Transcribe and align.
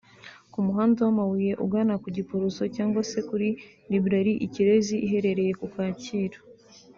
ku 0.51 0.59
muhanda 0.65 0.99
w’amabuye 1.05 1.51
ugana 1.65 1.93
mu 2.01 2.09
Giporoso 2.15 2.63
cyangwa 2.75 3.01
se 3.11 3.19
kuri 3.29 3.47
Librairie 3.91 4.41
Ikirezi 4.47 4.95
iherereye 5.05 5.51
ku 5.59 5.65
Kacyiru 5.73 6.39